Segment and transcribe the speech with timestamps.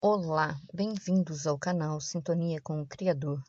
[0.00, 3.42] Olá, bem-vindos ao canal Sintonia com o Criador.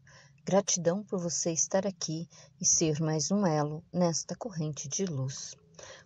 [0.44, 2.28] Gratidão por você estar aqui
[2.60, 5.54] e ser mais um elo nesta corrente de luz.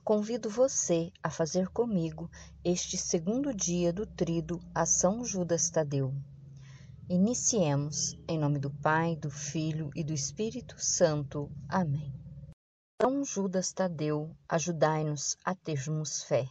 [0.04, 2.30] Convido você a fazer comigo
[2.62, 6.14] este segundo dia do trido a São Judas Tadeu.
[7.08, 11.50] Iniciemos em nome do Pai, do Filho e do Espírito Santo.
[11.70, 12.14] Amém.
[13.02, 16.50] São Judas Tadeu, ajudai-nos a termos fé.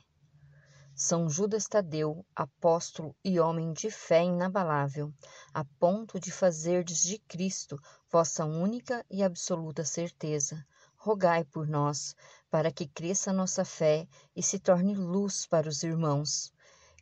[0.94, 5.12] São Judas Tadeu, apóstolo e homem de fé inabalável,
[5.52, 7.78] a ponto de fazerdes de Cristo
[8.10, 10.64] vossa única e absoluta certeza.
[10.94, 12.14] Rogai por nós,
[12.50, 14.06] para que cresça nossa fé
[14.36, 16.52] e se torne luz para os irmãos.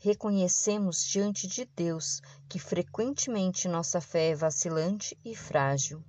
[0.01, 6.02] Reconhecemos diante de Deus que frequentemente nossa fé é vacilante e frágil.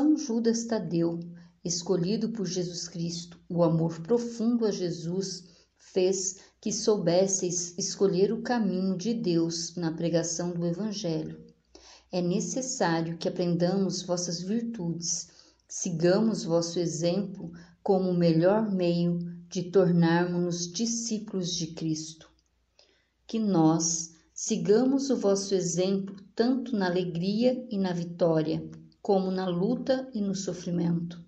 [0.00, 1.18] São Judas Tadeu,
[1.64, 8.96] escolhido por Jesus Cristo, o amor profundo a Jesus fez que soubesseis escolher o caminho
[8.96, 11.40] de Deus na pregação do Evangelho.
[12.10, 15.28] É necessário que aprendamos vossas virtudes,
[15.68, 19.18] sigamos vosso exemplo como o melhor meio
[19.48, 22.28] de tornarmos-nos discípulos de Cristo.
[23.26, 28.62] Que nós sigamos o vosso exemplo tanto na alegria e na vitória,
[29.00, 31.22] como na luta e no sofrimento.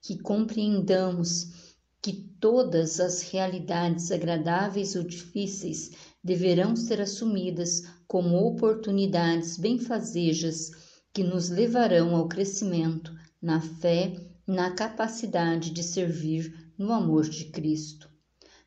[0.00, 1.69] Que compreendamos
[2.02, 5.90] que todas as realidades agradáveis ou difíceis
[6.24, 10.70] deverão ser assumidas como oportunidades benfazejas
[11.12, 14.14] que nos levarão ao crescimento na fé
[14.46, 18.08] e na capacidade de servir no amor de Cristo.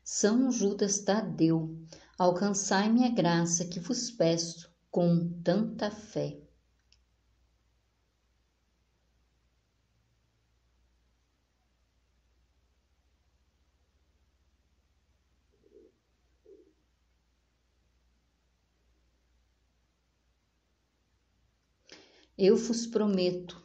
[0.04, 1.76] São Judas Tadeu,
[2.18, 6.43] alcançai-me a graça que vos peço com tanta fé.
[22.36, 23.62] Eu vos prometo,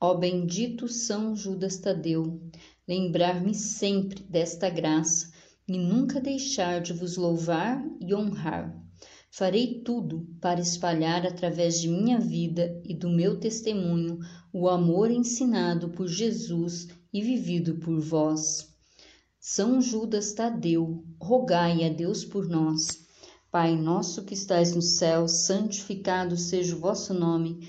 [0.00, 2.40] ó bendito São Judas Tadeu,
[2.86, 5.32] lembrar-me sempre desta graça
[5.66, 8.72] e nunca deixar de vos louvar e honrar.
[9.32, 14.20] Farei tudo para espalhar através de minha vida e do meu testemunho
[14.52, 18.72] o amor ensinado por Jesus e vivido por vós.
[19.40, 23.08] São Judas Tadeu, rogai a Deus por nós.
[23.50, 27.68] Pai nosso que estais no céu, santificado seja o vosso nome.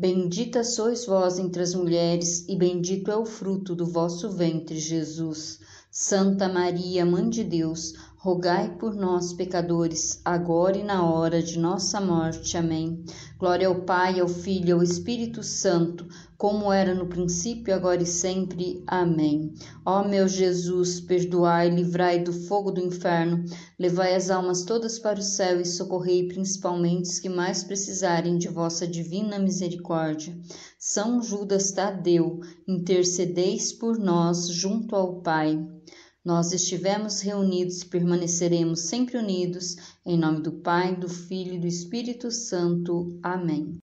[0.00, 5.58] Bendita sois vós entre as mulheres, e bendito é o fruto do vosso ventre, Jesus.
[5.90, 12.00] Santa Maria, Mãe de Deus, rogai por nós, pecadores, agora e na hora de nossa
[12.00, 12.56] morte.
[12.56, 13.04] Amém.
[13.38, 16.04] Glória ao Pai, ao Filho e ao Espírito Santo,
[16.36, 18.82] como era no princípio, agora e sempre.
[18.88, 19.54] Amém.
[19.86, 23.44] Ó meu Jesus, perdoai, livrai do fogo do inferno,
[23.78, 28.48] levai as almas todas para o céu e socorrei principalmente os que mais precisarem de
[28.48, 30.36] vossa divina misericórdia.
[30.76, 35.64] São Judas Tadeu, intercedeis por nós junto ao Pai.
[36.28, 41.66] Nós estivemos reunidos e permaneceremos sempre unidos, em nome do Pai, do Filho e do
[41.66, 43.18] Espírito Santo.
[43.22, 43.78] Amém.